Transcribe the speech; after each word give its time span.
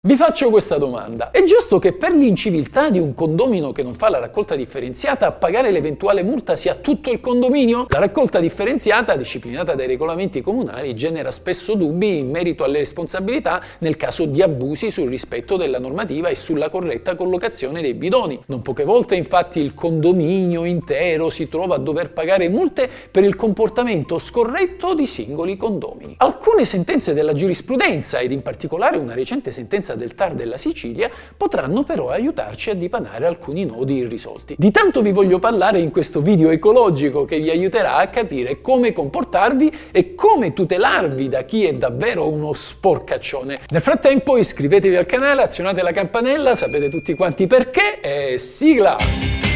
Vi 0.00 0.14
faccio 0.14 0.48
questa 0.50 0.78
domanda. 0.78 1.32
È 1.32 1.42
giusto 1.42 1.80
che 1.80 1.92
per 1.92 2.12
l'inciviltà 2.12 2.88
di 2.88 3.00
un 3.00 3.14
condomino 3.14 3.72
che 3.72 3.82
non 3.82 3.94
fa 3.94 4.08
la 4.08 4.20
raccolta 4.20 4.54
differenziata 4.54 5.26
a 5.26 5.32
pagare 5.32 5.72
l'eventuale 5.72 6.22
multa 6.22 6.54
sia 6.54 6.76
tutto 6.76 7.10
il 7.10 7.18
condominio? 7.18 7.86
La 7.88 7.98
raccolta 7.98 8.38
differenziata, 8.38 9.16
disciplinata 9.16 9.74
dai 9.74 9.88
regolamenti 9.88 10.40
comunali, 10.40 10.94
genera 10.94 11.32
spesso 11.32 11.74
dubbi 11.74 12.18
in 12.18 12.30
merito 12.30 12.62
alle 12.62 12.78
responsabilità 12.78 13.60
nel 13.78 13.96
caso 13.96 14.24
di 14.24 14.40
abusi 14.40 14.92
sul 14.92 15.08
rispetto 15.08 15.56
della 15.56 15.80
normativa 15.80 16.28
e 16.28 16.36
sulla 16.36 16.68
corretta 16.68 17.16
collocazione 17.16 17.82
dei 17.82 17.94
bidoni. 17.94 18.40
Non 18.46 18.62
poche 18.62 18.84
volte 18.84 19.16
infatti 19.16 19.58
il 19.58 19.74
condominio 19.74 20.62
intero 20.62 21.28
si 21.28 21.48
trova 21.48 21.74
a 21.74 21.78
dover 21.78 22.12
pagare 22.12 22.48
multe 22.48 22.88
per 23.10 23.24
il 23.24 23.34
comportamento 23.34 24.20
scorretto 24.20 24.94
di 24.94 25.06
singoli 25.06 25.56
condomini. 25.56 26.14
Alcune 26.18 26.64
sentenze 26.64 27.14
della 27.14 27.32
giurisprudenza 27.32 28.20
ed 28.20 28.30
in 28.30 28.42
particolare 28.42 28.96
una 28.96 29.14
recente 29.14 29.50
sentenza 29.50 29.86
del 29.94 30.14
TAR 30.14 30.34
della 30.34 30.56
Sicilia 30.56 31.10
potranno 31.36 31.82
però 31.82 32.10
aiutarci 32.10 32.70
a 32.70 32.74
dipanare 32.74 33.26
alcuni 33.26 33.64
nodi 33.64 33.96
irrisolti. 33.96 34.54
Di 34.58 34.70
tanto 34.70 35.02
vi 35.02 35.12
voglio 35.12 35.38
parlare 35.38 35.80
in 35.80 35.90
questo 35.90 36.20
video 36.20 36.50
ecologico 36.50 37.24
che 37.24 37.38
vi 37.38 37.50
aiuterà 37.50 37.96
a 37.96 38.08
capire 38.08 38.60
come 38.60 38.92
comportarvi 38.92 39.72
e 39.90 40.14
come 40.14 40.52
tutelarvi 40.52 41.28
da 41.28 41.42
chi 41.42 41.64
è 41.64 41.72
davvero 41.72 42.28
uno 42.28 42.52
sporcaccione. 42.52 43.58
Nel 43.68 43.82
frattempo 43.82 44.36
iscrivetevi 44.36 44.96
al 44.96 45.06
canale, 45.06 45.42
azionate 45.42 45.82
la 45.82 45.92
campanella, 45.92 46.54
sapete 46.54 46.90
tutti 46.90 47.14
quanti 47.14 47.46
perché 47.46 48.00
e 48.00 48.38
sigla! 48.38 49.47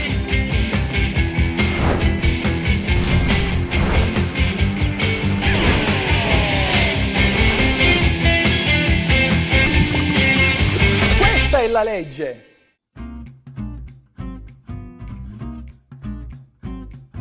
È 11.73 11.75
la 11.75 11.83
legge. 11.83 12.52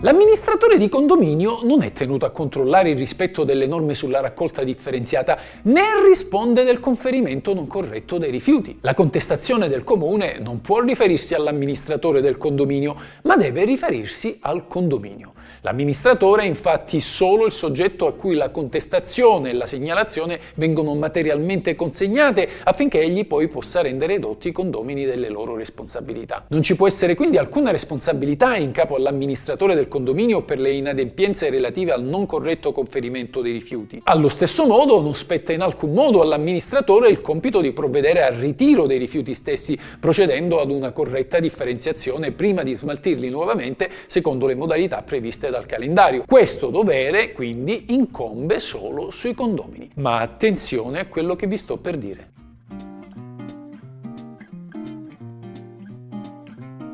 L'amministratore 0.04 0.80
di 0.80 0.90
condominio 0.90 1.60
non 1.62 1.84
è 1.84 1.92
tenuto 1.92 2.26
a 2.26 2.32
controllare 2.32 2.90
il 2.90 2.98
rispetto 2.98 3.44
delle 3.44 3.68
norme 3.68 3.94
sulla 3.94 4.20
raccolta 4.20 4.64
differenziata 4.64 5.38
né 5.66 5.84
risponde 6.04 6.64
del 6.64 6.80
conferimento 6.80 7.54
non 7.54 7.68
corretto 7.68 8.18
dei 8.18 8.32
rifiuti. 8.32 8.80
La 8.82 8.96
contestazione 8.96 9.70
del 9.70 9.84
comune 9.84 10.40
non 10.40 10.60
può 10.60 10.82
riferirsi 10.82 11.36
all'amministratore 11.36 12.20
del 12.20 12.38
condominio, 12.38 12.96
ma 13.26 13.38
deve 13.38 13.64
riferirsi 13.64 14.40
al 14.42 14.66
condominio. 14.66 15.34
L'amministratore 15.62 16.44
è 16.44 16.46
infatti 16.46 17.00
solo 17.00 17.46
il 17.46 17.52
soggetto 17.52 18.08
a 18.08 18.14
cui 18.14 18.34
la 18.34 18.50
contestazione 18.50 19.52
e 19.52 19.54
la 19.54 19.68
segnalazione 19.68 20.40
vengono 20.56 20.96
materialmente 20.96 21.76
consegnate 21.76 22.50
affinché 22.64 23.02
egli 23.02 23.28
poi 23.28 23.48
possa 23.48 23.82
rendere 23.82 24.16
edotti 24.16 24.48
i 24.48 24.52
condomini 24.52 25.06
delle 25.06 25.30
loro 25.30 25.56
responsabilità. 25.56 26.46
Non 26.48 26.64
ci 26.64 26.76
può 26.76 26.88
essere 26.88 27.14
quindi 27.14 27.38
alcuna 27.38 27.70
responsabilità 27.70 28.56
in 28.56 28.72
capo 28.72 28.96
all'amministratore 28.96 29.76
del 29.76 29.88
condominio 29.92 30.44
per 30.44 30.58
le 30.58 30.72
inadempienze 30.72 31.50
relative 31.50 31.92
al 31.92 32.02
non 32.02 32.26
corretto 32.26 32.72
conferimento 32.72 33.42
dei 33.42 33.52
rifiuti. 33.52 34.02
Allo 34.06 34.30
stesso 34.30 34.66
modo 34.66 35.02
non 35.02 35.14
spetta 35.14 35.52
in 35.52 35.60
alcun 35.60 35.92
modo 35.92 36.22
all'amministratore 36.22 37.10
il 37.10 37.20
compito 37.20 37.60
di 37.60 37.74
provvedere 37.74 38.24
al 38.24 38.36
ritiro 38.36 38.88
dei 38.88 38.98
rifiuti 38.98 39.34
stessi, 39.34 39.78
procedendo 40.00 40.62
ad 40.62 40.72
una 40.72 40.94
corretta 40.94 41.42
differenziazione 41.42 42.32
prima 42.32 42.64
di 42.64 42.74
smaltirli 42.74 43.30
nuovamente 43.30 43.90
secondo 44.08 44.48
le 44.48 44.56
modalità 44.56 45.02
previste 45.02 45.50
dal 45.50 45.66
calendario. 45.66 46.24
Questo 46.26 46.70
dovere 46.70 47.34
quindi 47.34 47.88
incombe 47.90 48.60
solo 48.60 49.12
sui 49.12 49.34
condomini. 49.34 49.90
Ma 49.96 50.20
attenzione 50.20 51.00
a 51.00 51.06
quello 51.08 51.36
che 51.36 51.48
vi 51.48 51.58
sto 51.58 51.76
per 51.76 51.98
dire. 51.98 52.41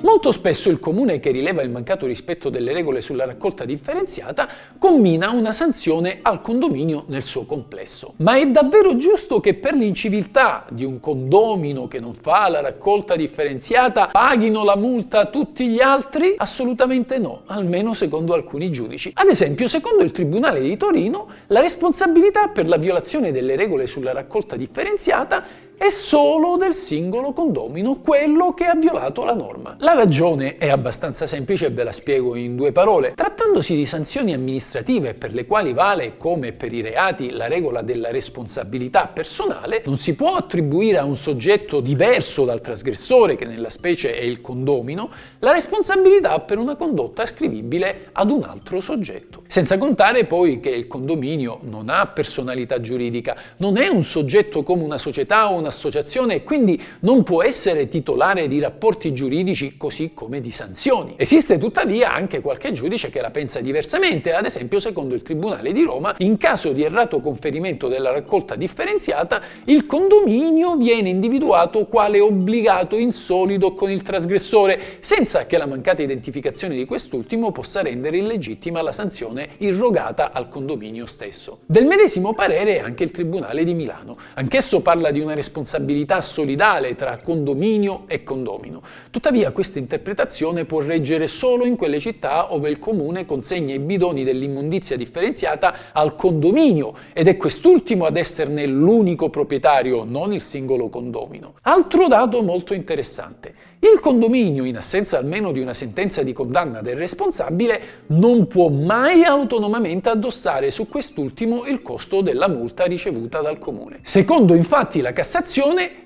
Molto 0.08 0.32
spesso 0.32 0.70
il 0.70 0.80
comune 0.80 1.20
che 1.20 1.32
rileva 1.32 1.62
il 1.62 1.70
mancato 1.70 2.06
rispetto 2.06 2.48
delle 2.48 2.72
regole 2.72 3.02
sulla 3.02 3.26
raccolta 3.26 3.66
differenziata 3.66 4.48
commina 4.80 5.32
una 5.32 5.52
sanzione 5.52 6.20
al 6.22 6.40
condominio 6.40 7.04
nel 7.08 7.24
suo 7.24 7.44
complesso. 7.44 8.14
Ma 8.20 8.38
è 8.38 8.48
davvero 8.48 8.96
giusto 8.96 9.42
che 9.42 9.56
per 9.56 9.74
l'inciviltà 9.74 10.66
di 10.70 10.86
un 10.86 11.02
condomino 11.02 11.90
che 11.90 12.00
non 12.00 12.14
fa 12.14 12.48
la 12.48 12.62
raccolta 12.62 13.18
differenziata 13.18 14.08
paghino 14.08 14.64
la 14.64 14.78
multa 14.78 15.26
tutti 15.26 15.68
gli 15.68 15.82
altri? 15.82 16.36
Assolutamente 16.38 17.18
no, 17.18 17.42
almeno 17.48 17.94
secondo 17.94 18.34
alcuni 18.34 18.72
giudici. 18.72 19.12
Ad 19.14 19.28
esempio, 19.28 19.68
secondo 19.68 20.06
il 20.06 20.12
Tribunale 20.12 20.62
di 20.62 20.78
Torino, 20.78 21.28
la 21.48 21.60
responsabilità 21.60 22.48
per 22.48 22.70
la 22.70 22.78
violazione 22.78 23.34
delle 23.34 23.58
regole 23.58 23.88
sulla 23.88 24.14
raccolta 24.14 24.56
differenziata 24.56 25.67
è 25.78 25.90
solo 25.90 26.58
del 26.58 26.74
singolo 26.74 27.34
condomino 27.34 28.00
quello 28.00 28.52
che 28.56 28.66
ha 28.66 28.74
violato 28.74 29.24
la 29.24 29.36
norma. 29.36 29.76
La 29.80 29.94
ragione 29.94 30.58
è 30.58 30.70
abbastanza 30.70 31.28
semplice 31.28 31.68
e 31.68 31.70
ve 31.70 31.84
la 31.84 31.92
spiego 31.92 32.36
in 32.36 32.56
due 32.56 32.72
parole. 32.72 33.14
Trattandosi 33.14 33.76
di 33.76 33.86
sanzioni 33.86 34.34
amministrative 34.34 35.14
per 35.14 35.34
le 35.34 35.46
quali 35.46 35.74
vale, 35.74 36.18
come 36.18 36.52
per 36.52 36.74
i 36.74 36.82
reati, 36.82 37.30
la 37.30 37.48
regola 37.48 37.84
della 37.84 38.10
responsabilità 38.10 39.06
personale, 39.06 39.84
non 39.86 39.98
si 39.98 40.16
può 40.16 40.34
attribuire 40.36 40.98
a 40.98 41.04
un 41.04 41.16
soggetto 41.16 41.80
diverso 41.80 42.44
dal 42.44 42.60
trasgressore, 42.60 43.36
che 43.36 43.46
nella 43.46 43.70
specie 43.70 44.18
è 44.18 44.24
il 44.24 44.42
condomino, 44.42 45.12
la 45.40 45.52
responsabilità 45.52 46.40
per 46.40 46.58
una 46.58 46.76
condotta 46.76 47.22
ascrivibile 47.22 48.10
ad 48.14 48.32
un 48.32 48.42
altro 48.42 48.82
soggetto. 48.82 49.44
Senza 49.46 49.78
contare 49.78 50.26
poi 50.26 50.60
che 50.60 50.70
il 50.70 50.88
condominio 50.88 51.60
non 51.62 51.90
ha 51.90 52.08
personalità 52.08 52.82
giuridica, 52.82 53.38
non 53.58 53.78
è 53.78 53.88
un 53.88 54.04
soggetto 54.04 54.64
come 54.64 54.84
una 54.84 54.98
società 54.98 55.52
o 55.52 55.56
una 55.56 55.66
un'associazione 55.68 56.36
e 56.36 56.44
quindi 56.44 56.82
non 57.02 57.24
può 57.24 57.44
essere 57.44 57.88
titolare 57.88 58.48
di 58.48 58.60
rapporti 58.60 59.14
giuridici 59.14 59.78
così 59.78 60.12
come 60.14 60.42
di 60.42 60.52
sanzioni. 60.52 61.14
Esiste 61.18 61.58
tuttavia 61.58 62.14
anche 62.14 62.42
qualche 62.42 62.72
giudice 62.72 63.10
che 63.10 63.22
la 63.22 63.30
pensa 63.30 63.60
diversamente, 63.60 64.34
ad 64.34 64.46
esempio 64.46 64.80
secondo 64.80 65.14
il 65.14 65.22
Tribunale 65.22 65.74
di 65.74 65.84
Roma, 65.84 66.16
in 66.20 66.38
caso 66.38 66.72
di 66.72 66.84
errato 66.84 67.20
conferimento 67.20 67.88
della 67.88 68.12
raccolta 68.12 68.56
differenziata, 68.56 69.42
il 69.66 69.86
condominio 69.86 70.76
viene 70.76 71.10
individuato 71.10 71.86
quale 71.86 72.20
obbligato 72.20 72.96
in 72.96 73.12
solido 73.12 73.74
con 73.74 73.92
il 73.92 74.02
trasgressore, 74.02 74.80
senza 75.00 75.46
che 75.46 75.58
la 75.58 75.66
mancata 75.66 76.02
identificazione 76.02 76.76
di 76.76 76.86
quest'ultimo 76.86 77.52
possa 77.52 77.82
rendere 77.82 78.18
illegittima 78.18 78.82
la 78.82 78.92
sanzione 78.92 79.50
irrogata 79.58 80.32
al 80.32 80.48
condominio 80.48 81.06
stesso. 81.06 81.60
Del 81.66 81.86
medesimo 81.86 82.34
parere 82.34 82.80
anche 82.80 83.04
il 83.04 83.12
Tribunale 83.12 83.64
di 83.64 83.74
Milano. 83.74 84.16
Anch'esso 84.36 84.82
parla 84.82 85.12
di 85.12 85.20
una 85.20 85.34
responsabilità 85.34 85.57
responsabilità 85.58 86.22
solidale 86.22 86.96
tra 86.96 87.18
condominio 87.18 88.04
e 88.08 88.24
condomino. 88.24 88.82
Tuttavia 89.10 89.52
questa 89.52 89.80
interpretazione 89.80 90.66
può 90.66 90.82
reggere 90.82 91.28
solo 91.28 91.66
in 91.66 91.76
quelle 91.76 92.00
città 92.00 92.48
dove 92.50 92.70
il 92.70 92.78
comune 92.78 93.26
consegna 93.26 93.74
i 93.74 93.80
bidoni 93.80 94.24
dell'immondizia 94.24 94.96
differenziata 94.96 95.74
al 95.94 96.16
condominio 96.16 96.94
ed 97.14 97.28
è 97.28 97.38
quest'ultimo 97.38 98.06
ad 98.06 98.18
esserne 98.18 98.66
l'unico 98.68 99.30
proprietario, 99.30 100.04
non 100.04 100.32
il 100.32 100.42
singolo 100.42 100.90
condomino. 100.90 101.56
Altro 101.64 102.08
dato 102.08 102.42
molto 102.44 102.74
interessante. 102.74 103.54
Il 103.80 104.00
condominio, 104.00 104.64
in 104.64 104.76
assenza 104.76 105.20
almeno 105.20 105.52
di 105.52 105.60
una 105.60 105.76
sentenza 105.76 106.24
di 106.24 106.34
condanna 106.34 106.82
del 106.82 106.96
responsabile, 106.96 107.80
non 108.08 108.48
può 108.48 108.70
mai 108.70 109.24
autonomamente 109.24 110.10
addossare 110.10 110.72
su 110.72 110.88
quest'ultimo 110.88 111.64
il 111.66 111.84
costo 111.84 112.22
della 112.22 112.48
multa 112.48 112.86
ricevuta 112.86 113.40
dal 113.40 113.60
comune. 113.60 114.00
Secondo 114.02 114.56
infatti 114.56 115.00
la 115.00 115.14
Cassazione, 115.14 115.47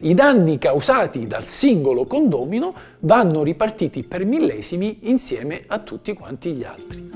i 0.02 0.14
danni 0.14 0.60
causati 0.60 1.26
dal 1.26 1.44
singolo 1.44 2.06
condomino 2.06 2.72
vanno 3.00 3.42
ripartiti 3.42 4.04
per 4.04 4.24
millesimi 4.24 5.00
insieme 5.10 5.64
a 5.66 5.80
tutti 5.80 6.14
quanti 6.14 6.52
gli 6.52 6.64
altri. 6.64 7.10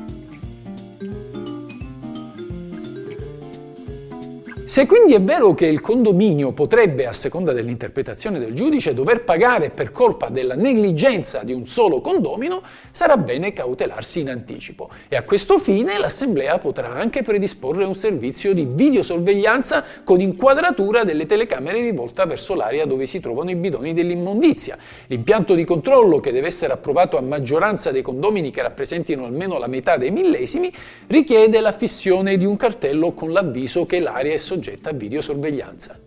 Se 4.66 4.88
quindi 4.88 5.14
è 5.14 5.22
vero 5.22 5.54
che 5.54 5.68
il 5.68 5.80
condominio 5.80 6.52
potrebbe, 6.52 7.06
a 7.06 7.14
seconda 7.14 7.54
dell'interpretazione 7.54 8.40
del 8.40 8.56
giudice, 8.56 8.96
dover 8.96 9.24
pagare 9.24 9.70
per 9.70 9.92
colpa 9.92 10.30
della 10.30 10.56
negligenza 10.56 11.44
di 11.44 11.54
un 11.54 11.68
solo 11.68 12.02
condomino, 12.02 12.64
sarà 12.90 13.16
bene 13.16 13.54
cautelarsi 13.54 14.22
in 14.22 14.30
anticipo 14.30 14.90
e 15.08 15.18
a 15.18 15.22
questo 15.22 15.60
fine 15.60 16.00
l'Assemblea 16.00 16.58
potrà 16.58 16.96
anche 16.96 17.22
predisporre 17.22 17.86
un 17.86 17.94
servizio 17.94 18.56
di 18.56 18.66
videosorveglianza 18.68 19.84
con 20.04 20.20
inquadratura 20.20 21.04
delle 21.04 21.28
telecamere 21.28 21.82
rivolta 21.82 22.26
verso 22.26 22.56
l'area 22.56 22.88
dove 22.88 23.06
si 23.06 23.20
trovano 23.20 23.52
i 23.52 23.56
bidoni 23.56 23.94
dell'immondizia. 23.94 24.80
L'impianto 25.06 25.54
di 25.54 25.64
controllo, 25.64 26.20
che 26.20 26.32
deve 26.32 26.48
essere 26.48 26.74
approvato 26.74 27.20
a 27.20 27.22
maggioranza 27.22 27.92
dei 27.92 28.02
condomini 28.02 28.50
che 28.50 28.64
rappresentino 28.64 29.26
almeno 29.26 29.60
la 29.60 29.68
metà 29.68 29.98
dei 29.98 30.10
millesimi, 30.10 30.74
richiede 31.06 31.62
la 31.62 31.72
fissione 31.72 32.36
di 32.36 32.46
un 32.46 32.58
cartello 32.58 33.12
con 33.12 33.32
l'avviso 33.32 33.86
che 33.86 34.00
l'area 34.00 34.34
è 34.34 34.38
soggetta 34.38 34.54
a 34.90 34.94
videosorveglianza. 34.94 36.05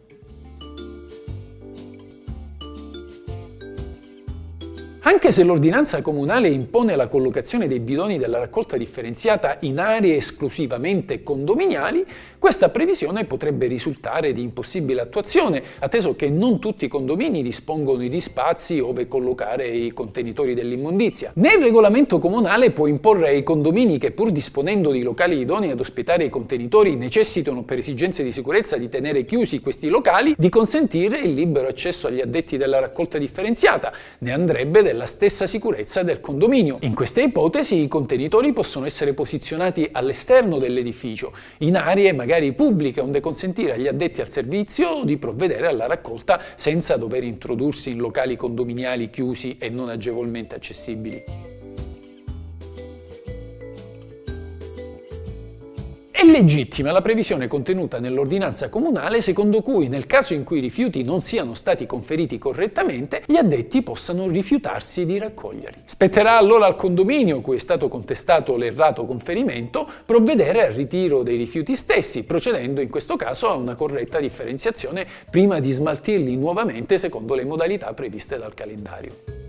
Anche 5.09 5.33
se 5.33 5.43
l'ordinanza 5.43 6.03
comunale 6.03 6.51
impone 6.51 6.95
la 6.95 7.09
collocazione 7.09 7.67
dei 7.67 7.81
bidoni 7.81 8.19
della 8.19 8.41
raccolta 8.41 8.77
differenziata 8.77 9.57
in 9.61 9.79
aree 9.79 10.17
esclusivamente 10.17 11.23
condominiali, 11.23 12.05
questa 12.39 12.69
previsione 12.69 13.25
potrebbe 13.25 13.67
risultare 13.69 14.35
di 14.35 14.43
impossibile 14.43 15.01
attuazione, 15.01 15.63
atteso 15.79 16.15
che 16.15 16.29
non 16.29 16.59
tutti 16.59 16.85
i 16.85 16.89
condomini 16.89 17.43
dispongono 17.43 18.07
di 18.07 18.21
spazi 18.21 18.81
ove 18.81 19.09
collocare 19.09 19.67
i 19.67 19.95
contenitori 19.95 20.53
dell'immondizia. 20.53 21.33
Né 21.37 21.55
il 21.55 21.63
regolamento 21.63 22.19
comunale 22.19 22.71
può 22.71 22.87
imporre 22.87 23.29
ai 23.29 23.43
condomini 23.43 23.97
che 23.97 24.11
pur 24.11 24.31
disponendo 24.31 24.91
di 24.91 25.01
locali 25.01 25.39
idonei 25.39 25.71
ad 25.71 25.81
ospitare 25.81 26.25
i 26.25 26.29
contenitori 26.29 26.97
necessitano 26.97 27.63
per 27.63 27.79
esigenze 27.79 28.23
di 28.23 28.31
sicurezza 28.31 28.77
di 28.77 28.91
tenere 28.91 29.25
chiusi 29.25 29.61
questi 29.61 29.89
locali, 29.89 30.35
di 30.37 30.51
consentire 30.51 31.17
il 31.17 31.33
libero 31.33 31.67
accesso 31.67 32.09
agli 32.09 32.21
addetti 32.21 32.59
della 32.59 32.79
raccolta 32.79 33.17
differenziata, 33.17 33.91
ne 34.19 34.33
andrebbe 34.33 34.83
della 34.83 34.97
stessa 35.07 35.47
sicurezza 35.47 36.03
del 36.03 36.21
condominio. 36.21 36.79
In 36.81 36.95
queste 36.95 37.23
ipotesi 37.23 37.83
i 37.83 37.89
contenitori 37.89 38.53
possono 38.53 38.87
essere 38.87 39.15
posizionati 39.15 39.89
all'esterno 39.91 40.59
dell'edificio, 40.59 41.33
in 41.59 41.77
aree 41.77 42.13
magari 42.13 42.53
pubbliche, 42.53 43.01
onde 43.01 43.21
consentire 43.21 43.73
agli 43.73 43.87
addetti 43.87 44.21
al 44.21 44.29
servizio 44.29 45.03
di 45.05 45.17
provvedere 45.19 45.67
alla 45.67 45.87
raccolta 45.87 46.41
senza 46.55 46.97
dover 46.97 47.25
introdursi 47.25 47.91
in 47.91 47.99
locali 47.99 48.37
condominiali 48.37 49.11
chiusi 49.11 49.57
e 49.59 49.69
non 49.69 49.89
agevolmente 49.89 50.55
accessibili. 50.55 51.58
Legittima 56.31 56.93
la 56.93 57.03
previsione 57.03 57.47
contenuta 57.49 57.99
nell'ordinanza 57.99 58.69
comunale 58.69 59.21
secondo 59.21 59.63
cui 59.63 59.89
nel 59.89 60.07
caso 60.07 60.35
in 60.35 60.45
cui 60.45 60.59
i 60.59 60.61
rifiuti 60.61 61.03
non 61.03 61.21
siano 61.21 61.55
stati 61.55 61.87
conferiti 61.87 62.39
correttamente, 62.39 63.23
gli 63.27 63.37
addetti 63.37 63.83
possano 63.83 64.29
rifiutarsi 64.29 65.07
di 65.07 65.19
raccoglierli. 65.19 65.83
Spetterà 65.85 66.37
allora 66.37 66.67
al 66.67 66.75
condominio 66.75 67.41
cui 67.41 67.57
è 67.57 67.61
stato 67.61 67.89
contestato 67.89 68.57
l'errato 68.57 69.05
conferimento 69.05 69.89
provvedere 70.05 70.67
al 70.67 70.73
ritiro 70.73 71.23
dei 71.23 71.37
rifiuti 71.37 71.75
stessi, 71.75 72.25
procedendo 72.25 72.81
in 72.81 72.89
questo 72.89 73.17
caso 73.17 73.49
a 73.49 73.55
una 73.55 73.75
corretta 73.75 74.21
differenziazione 74.21 75.07
prima 75.31 75.61
di 75.61 75.71
smaltirli 75.71 76.37
nuovamente 76.37 76.99
secondo 76.99 77.35
le 77.35 77.45
modalità 77.45 77.93
previste 77.95 78.37
dal 78.37 78.55
calendario. 78.55 79.48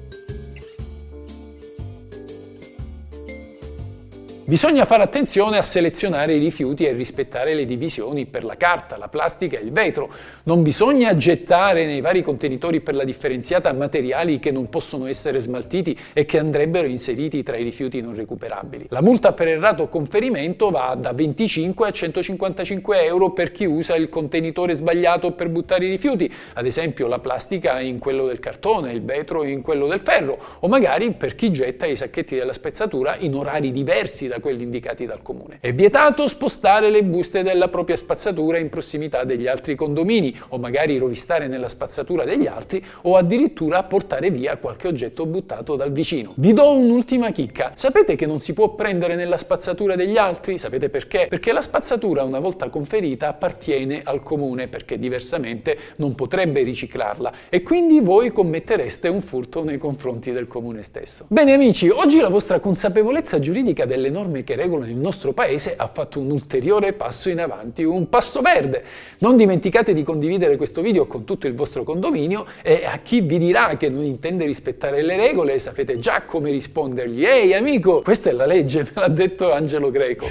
Bisogna 4.50 4.86
fare 4.86 5.04
attenzione 5.04 5.60
a 5.60 5.62
selezionare 5.62 6.34
i 6.34 6.40
rifiuti 6.40 6.84
e 6.84 6.92
rispettare 6.92 7.54
le 7.54 7.66
divisioni 7.66 8.26
per 8.26 8.44
la 8.44 8.58
carta, 8.58 8.98
la 8.98 9.08
plastica 9.08 9.60
e 9.60 9.62
il 9.62 9.72
vetro. 9.72 10.12
Non 10.46 10.64
bisogna 10.64 11.16
gettare 11.16 11.86
nei 11.86 12.02
vari 12.02 12.24
contenitori 12.24 12.82
per 12.82 12.96
la 12.96 13.04
differenziata 13.04 13.72
materiali 13.74 14.40
che 14.40 14.50
non 14.50 14.68
possono 14.68 15.06
essere 15.06 15.38
smaltiti 15.38 15.96
e 16.14 16.26
che 16.26 16.40
andrebbero 16.40 16.88
inseriti 16.88 17.44
tra 17.44 17.58
i 17.58 17.64
rifiuti 17.64 18.02
non 18.02 18.16
recuperabili. 18.16 18.88
La 18.90 19.04
multa 19.04 19.34
per 19.34 19.50
errato 19.50 19.88
conferimento 19.88 20.72
va 20.72 20.98
da 21.00 21.14
25 21.14 21.88
a 21.88 21.92
155 21.92 23.04
euro 23.04 23.30
per 23.30 23.52
chi 23.52 23.66
usa 23.66 23.96
il 23.96 24.10
contenitore 24.10 24.74
sbagliato 24.74 25.34
per 25.34 25.50
buttare 25.50 25.86
i 25.86 25.90
rifiuti, 25.92 26.28
ad 26.54 26.66
esempio 26.66 27.06
la 27.06 27.20
plastica 27.20 27.80
in 27.82 28.00
quello 28.00 28.26
del 28.26 28.40
cartone, 28.40 28.94
il 28.94 29.04
vetro 29.04 29.44
in 29.44 29.62
quello 29.62 29.86
del 29.86 30.00
ferro, 30.00 30.40
o 30.62 30.68
magari 30.68 31.12
per 31.12 31.36
chi 31.36 31.52
getta 31.52 31.86
i 31.86 31.96
sacchetti 31.96 32.36
della 32.36 32.54
spezzatura 32.54 33.16
in 33.20 33.36
orari 33.36 33.72
diversi 33.72 34.28
quelli 34.40 34.64
indicati 34.64 35.06
dal 35.06 35.22
comune. 35.22 35.58
È 35.60 35.74
vietato 35.74 36.28
spostare 36.28 36.90
le 36.90 37.04
buste 37.04 37.44
della 37.44 37.68
propria 37.68 37.96
spazzatura 37.96 38.58
in 38.58 38.70
prossimità 38.70 39.24
degli 39.24 39.48
altri 39.48 39.76
condomini 39.76 40.38
o 40.50 40.58
magari 40.58 40.98
rovistare 40.98 41.48
nella 41.48 41.70
spazzatura 41.70 42.26
degli 42.26 42.48
altri 42.48 42.84
o 43.04 43.16
addirittura 43.16 43.84
portare 43.84 44.30
via 44.30 44.58
qualche 44.58 44.88
oggetto 44.88 45.26
buttato 45.26 45.76
dal 45.76 45.92
vicino. 45.92 46.34
Vi 46.36 46.54
do 46.54 46.72
un'ultima 46.72 47.32
chicca. 47.32 47.72
Sapete 47.76 48.16
che 48.16 48.26
non 48.26 48.40
si 48.40 48.54
può 48.54 48.76
prendere 48.76 49.16
nella 49.16 49.38
spazzatura 49.38 49.96
degli 49.96 50.18
altri? 50.18 50.58
Sapete 50.58 50.90
perché? 50.90 51.28
Perché 51.28 51.52
la 51.52 51.62
spazzatura 51.62 52.24
una 52.24 52.40
volta 52.40 52.70
conferita 52.70 53.28
appartiene 53.28 54.02
al 54.04 54.22
comune 54.22 54.68
perché 54.68 55.00
diversamente 55.00 55.78
non 55.98 56.16
potrebbe 56.16 56.62
riciclarla 56.62 57.34
e 57.50 57.64
quindi 57.64 58.00
voi 58.00 58.32
commettereste 58.32 59.08
un 59.08 59.22
furto 59.22 59.64
nei 59.64 59.78
confronti 59.78 60.32
del 60.32 60.48
comune 60.48 60.84
stesso. 60.84 61.26
Bene 61.30 61.54
amici, 61.54 61.90
oggi 61.90 62.20
la 62.20 62.30
vostra 62.30 62.60
consapevolezza 62.60 63.40
giuridica 63.40 63.86
delle 63.86 64.10
norme 64.10 64.29
norme 64.30 64.44
che 64.44 64.56
regolano 64.56 64.90
il 64.90 64.98
nostro 64.98 65.34
paese 65.34 65.76
ha 65.76 65.88
fatto 65.88 66.20
un 66.20 66.30
ulteriore 66.30 66.94
passo 66.94 67.30
in 67.30 67.40
avanti, 67.40 67.84
un 67.84 68.08
passo 68.08 68.42
verde. 68.42 68.84
Non 69.20 69.36
dimenticate 69.36 69.94
di 69.94 70.04
condividere 70.04 70.56
questo 70.56 70.82
video 70.82 71.08
con 71.08 71.26
tutto 71.26 71.48
il 71.48 71.56
vostro 71.56 71.84
condominio 71.84 72.46
e 72.62 72.86
a 72.86 73.00
chi 73.00 73.22
vi 73.22 73.40
dirà 73.40 73.76
che 73.76 73.90
non 73.90 74.04
intende 74.04 74.46
rispettare 74.46 75.02
le 75.02 75.18
regole 75.18 75.58
sapete 75.58 75.98
già 75.98 76.22
come 76.22 76.52
rispondergli. 76.52 77.26
Ehi 77.26 77.54
amico, 77.54 78.02
questa 78.02 78.30
è 78.30 78.34
la 78.34 78.46
legge, 78.46 78.84
me 78.84 79.02
l'ha 79.02 79.08
detto 79.08 79.52
Angelo 79.52 79.90
Greco. 79.90 80.28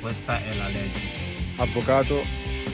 Questa 0.00 0.38
è 0.38 0.54
la 0.56 0.66
legge. 0.66 1.20
Avvocato 1.56 2.41